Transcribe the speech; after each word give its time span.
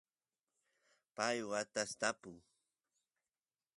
pay 1.15 1.37
watas 1.49 1.91
tapu 2.01 2.31